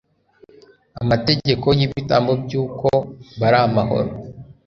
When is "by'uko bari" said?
2.43-3.57